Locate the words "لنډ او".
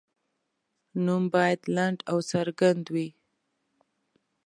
1.75-2.17